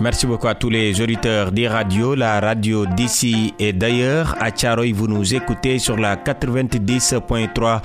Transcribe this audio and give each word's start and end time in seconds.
Merci 0.00 0.26
beaucoup 0.26 0.48
à 0.48 0.54
tous 0.54 0.70
les 0.70 0.98
auditeurs 1.02 1.52
des 1.52 1.68
radios, 1.68 2.14
la 2.14 2.40
radio 2.40 2.86
d'ici 2.86 3.52
et 3.58 3.74
d'ailleurs. 3.74 4.34
À 4.40 4.50
Tcharoy, 4.50 4.92
vous 4.94 5.06
nous 5.06 5.34
écoutez 5.34 5.78
sur 5.78 5.98
la 5.98 6.16
90.3. 6.16 7.82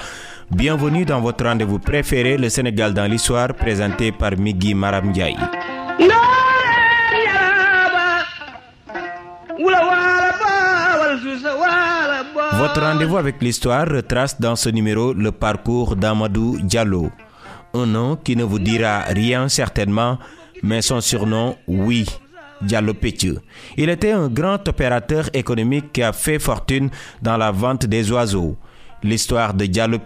Bienvenue 0.49 1.03
dans 1.03 1.19
votre 1.19 1.43
rendez-vous 1.43 1.77
préféré, 1.79 2.37
le 2.37 2.47
Sénégal 2.47 2.93
dans 2.93 3.03
l'histoire, 3.11 3.53
présenté 3.53 4.13
par 4.13 4.37
Migui 4.37 4.73
Maramdiaï. 4.73 5.35
Votre 12.53 12.81
rendez-vous 12.81 13.17
avec 13.17 13.41
l'histoire 13.41 13.89
retrace 13.89 14.39
dans 14.39 14.55
ce 14.55 14.69
numéro 14.69 15.11
le 15.13 15.33
parcours 15.33 15.97
d'Amadou 15.97 16.59
Diallo. 16.61 17.11
Un 17.73 17.85
nom 17.87 18.15
qui 18.15 18.37
ne 18.37 18.45
vous 18.45 18.59
dira 18.59 18.99
rien 19.09 19.49
certainement, 19.49 20.17
mais 20.63 20.81
son 20.81 21.01
surnom, 21.01 21.55
oui, 21.67 22.05
Diallo. 22.61 22.93
Il 23.77 23.89
était 23.89 24.11
un 24.11 24.27
grand 24.27 24.67
opérateur 24.67 25.29
économique 25.33 25.91
qui 25.93 26.03
a 26.03 26.13
fait 26.13 26.39
fortune 26.39 26.89
dans 27.21 27.37
la 27.37 27.51
vente 27.51 27.85
des 27.85 28.11
oiseaux. 28.11 28.57
L'histoire 29.03 29.53
de 29.53 29.65
Diallo 29.65 29.99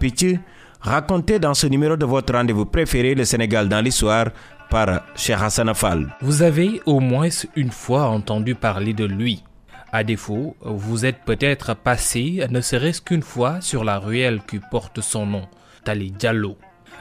racontée 0.82 1.40
dans 1.40 1.54
ce 1.54 1.68
numéro 1.68 1.96
de 1.96 2.06
votre 2.06 2.34
rendez-vous 2.34 2.66
préféré, 2.66 3.16
le 3.16 3.26
Sénégal 3.26 3.70
dans 3.70 3.82
l'histoire, 3.82 4.28
par 4.70 5.02
Cheikh 5.16 5.38
Hassan 5.42 5.70
Afal. 5.70 6.16
Vous 6.22 6.42
avez 6.42 6.82
au 6.86 7.00
moins 7.00 7.30
une 7.56 7.72
fois 7.72 8.08
entendu 8.08 8.56
parler 8.56 8.94
de 8.94 9.06
lui. 9.06 9.44
À 9.92 10.04
défaut, 10.04 10.56
vous 10.62 11.06
êtes 11.06 11.24
peut-être 11.26 11.76
passé, 11.76 12.46
ne 12.50 12.62
serait-ce 12.62 13.02
qu'une 13.02 13.24
fois, 13.24 13.60
sur 13.62 13.84
la 13.84 13.98
ruelle 13.98 14.42
qui 14.48 14.60
porte 14.60 15.02
son 15.02 15.26
nom, 15.26 15.48
Tali 15.84 16.12
Diallo. 16.12 16.58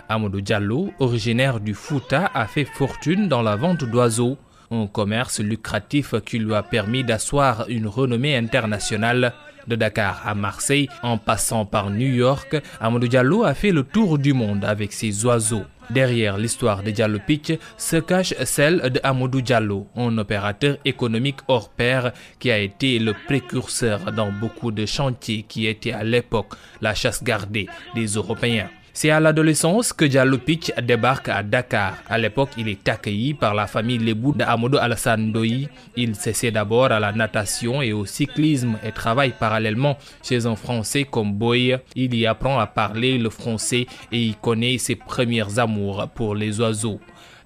Amadou 0.08 0.40
Diallo, 0.40 0.92
originaire 0.98 1.60
du 1.60 1.74
Fouta, 1.74 2.30
a 2.34 2.46
fait 2.46 2.64
fortune 2.64 3.28
dans 3.28 3.42
la 3.42 3.56
vente 3.56 3.84
d'oiseaux, 3.84 4.38
un 4.70 4.86
commerce 4.86 5.40
lucratif 5.40 6.14
qui 6.24 6.38
lui 6.38 6.54
a 6.54 6.62
permis 6.62 7.04
d'asseoir 7.04 7.66
une 7.68 7.86
renommée 7.86 8.36
internationale. 8.36 9.32
De 9.66 9.76
Dakar 9.76 10.22
à 10.26 10.34
Marseille, 10.34 10.88
en 11.02 11.18
passant 11.18 11.66
par 11.66 11.90
New 11.90 12.08
York, 12.08 12.56
Amadou 12.80 13.06
Diallo 13.06 13.44
a 13.44 13.52
fait 13.52 13.70
le 13.70 13.82
tour 13.82 14.16
du 14.18 14.32
monde 14.32 14.64
avec 14.64 14.94
ses 14.94 15.26
oiseaux. 15.26 15.64
Derrière 15.90 16.38
l'histoire 16.38 16.82
de 16.82 16.90
Diallo 16.90 17.18
Pitch 17.26 17.52
se 17.76 17.96
cache 17.96 18.32
celle 18.44 18.80
de 18.90 18.98
Amadou 19.02 19.42
Diallo, 19.42 19.86
un 19.94 20.16
opérateur 20.16 20.78
économique 20.86 21.40
hors 21.48 21.68
pair 21.68 22.12
qui 22.38 22.50
a 22.50 22.58
été 22.58 22.98
le 22.98 23.12
précurseur 23.26 24.10
dans 24.12 24.32
beaucoup 24.32 24.70
de 24.70 24.86
chantiers 24.86 25.44
qui 25.46 25.66
étaient 25.66 25.92
à 25.92 26.04
l'époque 26.04 26.54
la 26.80 26.94
chasse 26.94 27.22
gardée 27.22 27.68
des 27.94 28.06
Européens. 28.06 28.70
C'est 29.00 29.10
à 29.10 29.20
l'adolescence 29.20 29.92
que 29.92 30.04
Diallo 30.04 30.38
Pitch 30.38 30.72
débarque 30.82 31.28
à 31.28 31.44
Dakar. 31.44 31.98
À 32.08 32.18
l'époque, 32.18 32.50
il 32.58 32.66
est 32.66 32.88
accueilli 32.88 33.32
par 33.32 33.54
la 33.54 33.68
famille 33.68 33.98
Lebou 33.98 34.32
de 34.32 34.42
Amadou 34.42 34.76
Alassane 34.76 35.30
Doyi. 35.30 35.68
Il 35.94 36.16
s'essaie 36.16 36.50
d'abord 36.50 36.86
à 36.90 36.98
la 36.98 37.12
natation 37.12 37.80
et 37.80 37.92
au 37.92 38.04
cyclisme 38.06 38.76
et 38.82 38.90
travaille 38.90 39.34
parallèlement 39.38 39.96
chez 40.20 40.46
un 40.46 40.56
Français 40.56 41.04
comme 41.04 41.32
Boy. 41.32 41.78
Il 41.94 42.12
y 42.16 42.26
apprend 42.26 42.58
à 42.58 42.66
parler 42.66 43.18
le 43.18 43.30
français 43.30 43.86
et 44.10 44.20
y 44.20 44.34
connaît 44.34 44.78
ses 44.78 44.96
premières 44.96 45.60
amours 45.60 46.08
pour 46.12 46.34
les 46.34 46.60
oiseaux. 46.60 46.98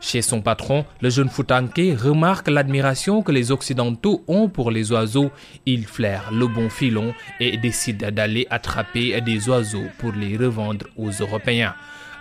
Chez 0.04 0.20
son 0.20 0.42
patron, 0.42 0.84
le 1.00 1.10
jeune 1.10 1.28
Foutanké 1.28 1.94
remarque 1.94 2.48
l'admiration 2.48 3.22
que 3.22 3.30
les 3.30 3.52
Occidentaux 3.52 4.24
ont 4.26 4.48
pour 4.48 4.72
les 4.72 4.90
oiseaux. 4.90 5.30
Il 5.64 5.86
flaire 5.86 6.32
le 6.32 6.48
bon 6.48 6.68
filon 6.68 7.14
et 7.38 7.56
décide 7.56 8.10
d'aller 8.10 8.48
attraper 8.50 9.20
des 9.20 9.48
oiseaux 9.48 9.86
pour 9.98 10.10
les 10.12 10.36
revendre 10.36 10.86
aux 10.96 11.10
Européens. 11.10 11.74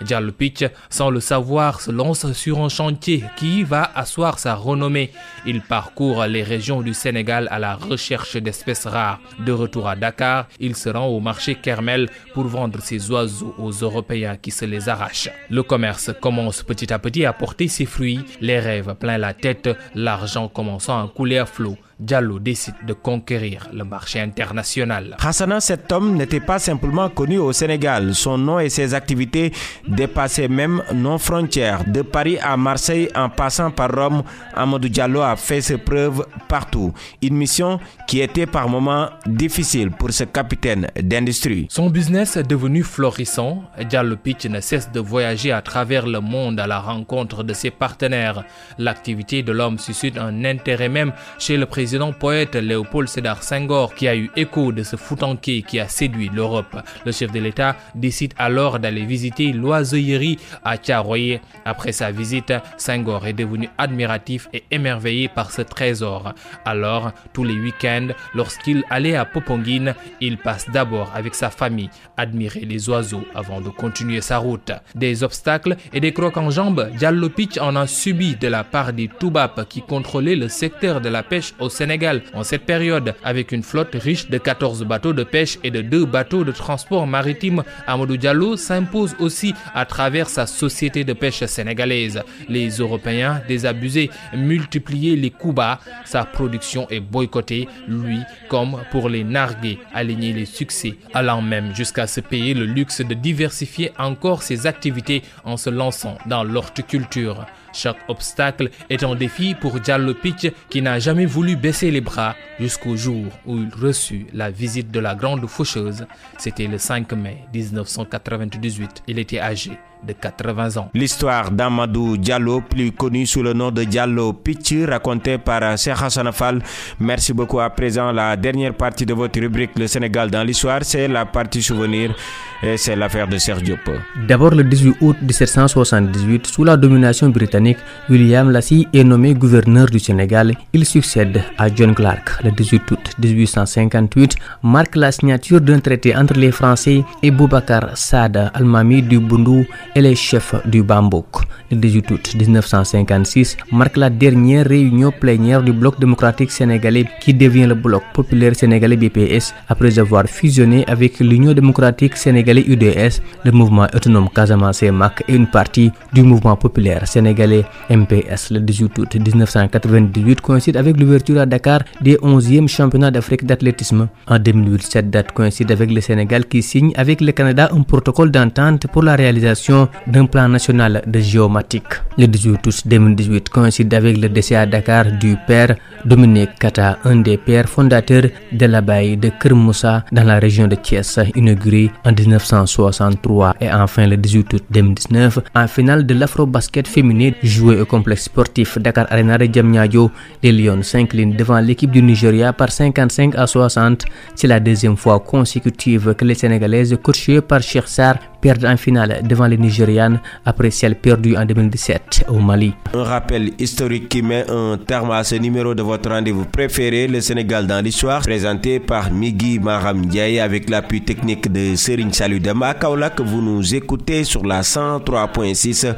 Diallo 0.03 0.31
Pitch, 0.31 0.63
sans 0.89 1.09
le 1.09 1.19
savoir, 1.19 1.81
se 1.81 1.91
lance 1.91 2.31
sur 2.33 2.59
un 2.59 2.69
chantier 2.69 3.23
qui 3.37 3.63
va 3.63 3.91
asseoir 3.95 4.39
sa 4.39 4.55
renommée. 4.55 5.11
Il 5.45 5.61
parcourt 5.61 6.25
les 6.25 6.43
régions 6.43 6.81
du 6.81 6.93
Sénégal 6.93 7.47
à 7.51 7.59
la 7.59 7.75
recherche 7.75 8.37
d'espèces 8.37 8.85
rares. 8.87 9.19
De 9.39 9.51
retour 9.51 9.87
à 9.87 9.95
Dakar, 9.95 10.47
il 10.59 10.75
se 10.75 10.89
rend 10.89 11.07
au 11.07 11.19
marché 11.19 11.55
Kermel 11.55 12.09
pour 12.33 12.45
vendre 12.45 12.81
ses 12.81 13.09
oiseaux 13.11 13.55
aux 13.57 13.71
Européens 13.71 14.37
qui 14.37 14.51
se 14.51 14.65
les 14.65 14.89
arrachent. 14.89 15.29
Le 15.49 15.63
commerce 15.63 16.11
commence 16.21 16.63
petit 16.63 16.91
à 16.93 16.99
petit 16.99 17.25
à 17.25 17.33
porter 17.33 17.67
ses 17.67 17.85
fruits, 17.85 18.19
les 18.41 18.59
rêves 18.59 18.95
plein 18.95 19.17
la 19.17 19.33
tête, 19.33 19.69
l'argent 19.95 20.47
commençant 20.47 21.03
à 21.03 21.07
couler 21.07 21.37
à 21.37 21.45
flot. 21.45 21.77
Diallo 22.01 22.39
décide 22.39 22.73
de 22.87 22.93
conquérir 22.93 23.69
le 23.71 23.83
marché 23.83 24.19
international. 24.19 25.15
Hassana, 25.23 25.59
cet 25.59 25.91
homme 25.91 26.15
n'était 26.15 26.39
pas 26.39 26.57
simplement 26.57 27.07
connu 27.09 27.37
au 27.37 27.53
Sénégal. 27.53 28.15
Son 28.15 28.39
nom 28.39 28.59
et 28.59 28.69
ses 28.69 28.95
activités 28.95 29.51
dépassaient 29.87 30.47
même 30.47 30.81
nos 30.95 31.19
frontières. 31.19 31.83
De 31.85 32.01
Paris 32.01 32.39
à 32.41 32.57
Marseille, 32.57 33.07
en 33.15 33.29
passant 33.29 33.69
par 33.69 33.91
Rome, 33.93 34.23
Amadou 34.55 34.89
Diallo 34.89 35.21
a 35.21 35.35
fait 35.35 35.61
ses 35.61 35.77
preuves 35.77 36.25
partout. 36.49 36.91
Une 37.21 37.35
mission 37.37 37.79
qui 38.07 38.19
était 38.21 38.47
par 38.47 38.67
moments 38.67 39.09
difficile 39.27 39.91
pour 39.91 40.09
ce 40.11 40.23
capitaine 40.23 40.87
d'industrie. 40.99 41.67
Son 41.69 41.91
business 41.91 42.35
est 42.35 42.43
devenu 42.49 42.81
florissant. 42.81 43.63
Diallo 43.87 44.15
Pitch 44.17 44.45
ne 44.47 44.59
cesse 44.59 44.91
de 44.91 44.99
voyager 44.99 45.51
à 45.51 45.61
travers 45.61 46.07
le 46.07 46.19
monde 46.19 46.59
à 46.59 46.65
la 46.65 46.79
rencontre 46.79 47.43
de 47.43 47.53
ses 47.53 47.69
partenaires. 47.69 48.43
L'activité 48.79 49.43
de 49.43 49.51
l'homme 49.51 49.77
suscite 49.77 50.17
un 50.17 50.43
intérêt 50.45 50.89
même 50.89 51.13
chez 51.37 51.57
le 51.57 51.67
président 51.67 51.90
président 51.91 52.13
poète 52.13 52.55
Léopold 52.55 53.09
Sédar 53.09 53.43
Senghor 53.43 53.93
qui 53.93 54.07
a 54.07 54.15
eu 54.15 54.31
écho 54.37 54.71
de 54.71 54.81
ce 54.81 54.95
foutanqué 54.95 55.61
qui 55.61 55.77
a 55.77 55.89
séduit 55.89 56.31
l'Europe. 56.33 56.77
Le 57.05 57.11
chef 57.11 57.33
de 57.33 57.39
l'État 57.41 57.75
décide 57.95 58.33
alors 58.37 58.79
d'aller 58.79 59.03
visiter 59.03 59.51
l'oiseillerie 59.51 60.39
à 60.63 60.77
Tiaroye. 60.77 61.41
Après 61.65 61.91
sa 61.91 62.09
visite, 62.11 62.53
Senghor 62.77 63.27
est 63.27 63.33
devenu 63.33 63.67
admiratif 63.77 64.47
et 64.53 64.63
émerveillé 64.71 65.27
par 65.27 65.51
ce 65.51 65.63
trésor. 65.63 66.33
Alors, 66.63 67.11
tous 67.33 67.43
les 67.43 67.59
week-ends, 67.59 68.07
lorsqu'il 68.35 68.85
allait 68.89 69.17
à 69.17 69.25
Popongine, 69.25 69.93
il 70.21 70.37
passe 70.37 70.69
d'abord 70.69 71.11
avec 71.13 71.35
sa 71.35 71.49
famille 71.49 71.89
admirer 72.15 72.61
les 72.61 72.89
oiseaux 72.89 73.25
avant 73.35 73.59
de 73.59 73.67
continuer 73.67 74.21
sa 74.21 74.37
route. 74.37 74.71
Des 74.95 75.23
obstacles 75.23 75.75
et 75.91 75.99
des 75.99 76.13
crocs 76.13 76.37
en 76.37 76.51
jambes, 76.51 76.89
Diallo 76.97 77.27
Pitch 77.27 77.57
en 77.57 77.75
a 77.75 77.85
subi 77.85 78.37
de 78.37 78.47
la 78.47 78.63
part 78.63 78.93
des 78.93 79.09
Toubap 79.09 79.67
qui 79.67 79.81
contrôlaient 79.81 80.37
le 80.37 80.47
secteur 80.47 81.01
de 81.01 81.09
la 81.09 81.21
pêche 81.21 81.53
au 81.59 81.67
Sénégal 81.81 82.21
en 82.35 82.43
cette 82.43 82.67
période 82.67 83.15
avec 83.23 83.51
une 83.51 83.63
flotte 83.63 83.95
riche 83.95 84.29
de 84.29 84.37
14 84.37 84.83
bateaux 84.83 85.13
de 85.13 85.23
pêche 85.23 85.57
et 85.63 85.71
de 85.71 85.81
deux 85.81 86.05
bateaux 86.05 86.43
de 86.43 86.51
transport 86.51 87.07
maritime. 87.07 87.63
Amadou 87.87 88.17
Diallo 88.17 88.55
s'impose 88.55 89.15
aussi 89.17 89.55
à 89.73 89.85
travers 89.85 90.29
sa 90.29 90.45
société 90.45 91.03
de 91.03 91.13
pêche 91.13 91.43
sénégalaise. 91.45 92.21
Les 92.47 92.69
Européens 92.69 93.41
désabusés 93.47 94.11
multipliaient 94.37 95.15
les 95.15 95.31
coups 95.31 95.55
bas. 95.55 95.79
Sa 96.05 96.23
production 96.23 96.87
est 96.91 96.99
boycottée, 96.99 97.67
lui 97.87 98.19
comme 98.47 98.83
pour 98.91 99.09
les 99.09 99.23
nargués, 99.23 99.79
aligner 99.91 100.33
les 100.33 100.45
succès, 100.45 100.93
allant 101.15 101.41
même 101.41 101.73
jusqu'à 101.73 102.05
se 102.05 102.21
payer 102.21 102.53
le 102.53 102.65
luxe 102.65 103.01
de 103.01 103.15
diversifier 103.15 103.91
encore 103.97 104.43
ses 104.43 104.67
activités 104.67 105.23
en 105.45 105.57
se 105.57 105.71
lançant 105.71 106.19
dans 106.27 106.43
l'horticulture. 106.43 107.47
Chaque 107.73 107.97
obstacle 108.07 108.69
est 108.89 109.03
un 109.03 109.15
défi 109.15 109.55
pour 109.55 109.79
Diallo 109.79 110.13
Pitch 110.13 110.51
qui 110.69 110.81
n'a 110.81 110.99
jamais 110.99 111.25
voulu 111.25 111.55
baisser 111.55 111.91
les 111.91 112.01
bras 112.01 112.35
jusqu'au 112.59 112.95
jour 112.95 113.25
où 113.45 113.57
il 113.57 113.69
reçut 113.73 114.27
la 114.33 114.49
visite 114.51 114.91
de 114.91 114.99
la 114.99 115.15
grande 115.15 115.45
faucheuse. 115.47 116.05
C'était 116.37 116.67
le 116.67 116.77
5 116.77 117.13
mai 117.13 117.37
1998. 117.53 119.03
Il 119.07 119.19
était 119.19 119.39
âgé 119.39 119.71
de 120.05 120.13
80 120.13 120.77
ans. 120.77 120.89
L'histoire 120.93 121.51
d'Amadou 121.51 122.17
Diallo, 122.17 122.61
plus 122.61 122.91
connu 122.91 123.25
sous 123.25 123.43
le 123.43 123.53
nom 123.53 123.71
de 123.71 123.83
Diallo 123.83 124.33
Pitch, 124.33 124.73
racontée 124.87 125.37
par 125.37 125.77
Cheikh 125.77 125.95
Hassan 126.01 126.31
Fall. 126.31 126.59
Merci 126.99 127.33
beaucoup. 127.33 127.59
À 127.59 127.69
présent, 127.69 128.11
la 128.11 128.35
dernière 128.35 128.73
partie 128.73 129.05
de 129.05 129.13
votre 129.13 129.39
rubrique 129.39 129.71
Le 129.77 129.87
Sénégal 129.87 130.29
dans 130.29 130.43
l'histoire, 130.43 130.79
c'est 130.83 131.07
la 131.07 131.25
partie 131.25 131.61
souvenir 131.61 132.15
et 132.63 132.77
c'est 132.77 132.95
l'affaire 132.95 133.27
de 133.27 133.37
Sergio 133.37 133.75
Po. 133.83 133.91
D'abord, 134.27 134.51
le 134.51 134.63
18 134.63 134.95
août 135.01 135.17
1778, 135.21 136.47
sous 136.47 136.63
la 136.63 136.77
domination 136.77 137.29
britannique, 137.29 137.77
William 138.09 138.49
Lassie 138.51 138.87
est 138.93 139.03
nommé 139.03 139.33
gouverneur 139.33 139.87
du 139.87 139.99
Sénégal. 139.99 140.53
Il 140.73 140.85
succède 140.85 141.43
à 141.57 141.73
John 141.73 141.95
Clark. 141.95 142.43
Le 142.43 142.51
18 142.51 142.91
août 142.91 143.11
1858 143.19 144.35
marque 144.63 144.95
la 144.95 145.11
signature 145.11 145.61
d'un 145.61 145.79
traité 145.79 146.15
entre 146.15 146.35
les 146.35 146.51
Français 146.51 147.03
et 147.23 147.31
Boubacar 147.31 147.95
Saad 147.95 148.51
Al-Mami 148.53 149.01
du 149.01 149.19
Bundu 149.19 149.67
et 149.95 150.01
les 150.01 150.15
chefs 150.15 150.55
du 150.65 150.83
Bambouk. 150.83 151.41
Le 151.71 151.77
18 151.77 152.11
août 152.11 152.35
1956 152.37 153.57
marque 153.71 153.95
la 153.97 154.09
dernière 154.09 154.65
réunion 154.65 155.11
plénière 155.11 155.63
du 155.63 155.71
bloc 155.71 155.99
démocratique 155.99 156.51
sénégalais 156.51 157.05
qui 157.21 157.33
devient 157.33 157.65
le 157.65 157.75
bloc 157.75 158.03
populaire 158.13 158.55
sénégalais 158.55 158.97
BPS 158.97 159.53
après 159.69 159.97
avoir 159.97 160.25
fusionné 160.25 160.85
avec 160.87 161.19
l'Union 161.19 161.53
démocratique 161.53 162.17
sénégalais 162.17 162.65
UDS, 162.67 163.21
le 163.45 163.51
mouvement 163.51 163.87
autonome 163.93 164.27
Casamance 164.35 164.83
MAC 164.83 165.23
et 165.29 165.35
une 165.35 165.47
partie 165.47 165.91
du 166.13 166.23
mouvement 166.23 166.55
populaire 166.57 167.07
sénégalais 167.07 167.63
MPS. 167.89 168.51
Le 168.51 168.59
18 168.59 168.97
août 168.99 169.15
1998 169.15 170.41
coïncide 170.41 170.75
avec 170.77 170.99
l'ouverture 170.99 171.39
à 171.39 171.45
Dakar 171.45 171.81
des 172.01 172.15
11e 172.17 172.67
championnats 172.67 173.11
d'Afrique 173.11 173.45
d'athlétisme. 173.45 174.09
En 174.27 174.39
2008, 174.39 174.81
cette 174.83 175.09
date 175.09 175.31
coïncide 175.31 175.71
avec 175.71 175.91
le 175.91 176.01
Sénégal 176.01 176.45
qui 176.47 176.61
signe 176.61 176.91
avec 176.95 177.21
le 177.21 177.31
Canada 177.31 177.69
un 177.73 177.81
protocole 177.83 178.31
d'entente 178.31 178.87
pour 178.87 179.03
la 179.03 179.15
réalisation 179.15 179.80
d'un 180.07 180.25
plan 180.25 180.47
national 180.49 181.01
de 181.05 181.19
géomatique. 181.19 181.93
Le 182.17 182.27
18 182.27 182.67
août 182.67 182.81
2018 182.85 183.49
coïncide 183.49 183.93
avec 183.93 184.17
le 184.17 184.29
décès 184.29 184.55
à 184.55 184.65
Dakar 184.65 185.05
du 185.19 185.37
père 185.47 185.75
Dominique 186.05 186.55
Kata, 186.59 186.97
un 187.05 187.17
des 187.17 187.37
pères 187.37 187.69
fondateurs 187.69 188.29
de 188.51 188.65
l'abbaye 188.65 189.17
de 189.17 189.29
Kermoussa 189.29 190.03
dans 190.11 190.23
la 190.23 190.39
région 190.39 190.67
de 190.67 190.75
Thiès, 190.75 191.19
inauguré 191.35 191.91
en 192.05 192.11
1963 192.11 193.55
et 193.61 193.71
enfin 193.71 194.07
le 194.07 194.17
18 194.17 194.53
août 194.53 194.63
2019 194.71 195.39
en 195.55 195.67
finale 195.67 196.05
de 196.05 196.13
l'afro-basket 196.13 196.87
féminin 196.87 197.31
joué 197.43 197.79
au 197.81 197.85
complexe 197.85 198.23
sportif 198.25 198.77
Dakar 198.79 199.07
Arena 199.09 199.37
de 199.37 199.45
Diamniadio. 199.45 200.11
Les 200.43 200.51
Lions 200.51 200.81
s'inclinent 200.83 201.35
devant 201.35 201.59
l'équipe 201.59 201.91
du 201.91 202.01
Nigeria 202.01 202.51
par 202.53 202.71
55 202.71 203.35
à 203.35 203.47
60. 203.47 204.05
C'est 204.35 204.47
la 204.47 204.59
deuxième 204.59 204.97
fois 204.97 205.19
consécutive 205.19 206.13
que 206.15 206.25
les 206.25 206.35
Sénégalaises 206.35 206.97
coachées 207.01 207.41
par 207.41 207.61
Cheikh 207.61 207.87
Sarr 207.87 208.15
perdent 208.41 208.65
en 208.65 208.77
finale 208.77 209.21
devant 209.23 209.47
les 209.47 209.57
Nigérianes 209.57 210.19
après 210.45 210.71
celle 210.71 210.95
perdue 210.95 211.35
en 211.37 211.45
2017 211.45 212.25
au 212.29 212.39
Mali. 212.39 212.73
Un 212.93 213.03
rappel 213.03 213.51
historique 213.59 214.09
qui 214.09 214.21
met 214.21 214.45
un 214.49 214.77
terme 214.77 215.11
à 215.11 215.23
ce 215.23 215.35
numéro 215.35 215.73
de 215.75 215.81
votre 215.81 216.09
rendez-vous 216.09 216.45
préféré, 216.45 217.07
le 217.07 217.21
Sénégal 217.21 217.67
dans 217.67 217.81
l'histoire, 217.83 218.21
présenté 218.21 218.79
par 218.79 219.11
Migui 219.11 219.59
Maram 219.59 220.01
Ndiaye 220.05 220.39
avec 220.39 220.69
l'appui 220.69 221.01
technique 221.01 221.51
de 221.51 221.75
Serigne 221.75 222.11
Salut 222.13 222.39
Dama 222.39 222.73
que 222.73 223.21
vous 223.23 223.41
nous 223.41 223.75
écoutez 223.75 224.23
sur 224.23 224.43
la 224.45 224.61
103.6. 224.61 225.93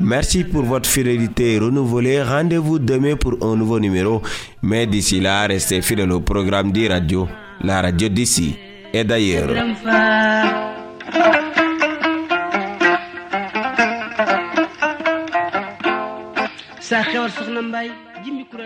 Merci 0.00 0.44
pour 0.44 0.62
votre 0.64 0.88
fidélité 0.88 1.58
renouvelée. 1.58 2.22
Rendez-vous 2.22 2.78
demain 2.78 3.16
pour 3.16 3.34
un 3.42 3.56
nouveau 3.56 3.78
numéro. 3.80 4.22
Mais 4.62 4.86
d'ici 4.86 5.20
là, 5.20 5.46
restez 5.46 5.80
fidèles 5.82 6.12
au 6.12 6.20
programme 6.20 6.72
des 6.72 6.88
radios, 6.88 7.28
la 7.62 7.82
radio 7.82 8.08
d'ici 8.08 8.56
et 8.92 9.04
d'ailleurs. 9.04 9.50
Sa 16.94 17.02
xewar 17.10 17.30
soxna 17.36 17.62
mbay 17.68 17.88
jimmi 18.24 18.44
kura 18.50 18.62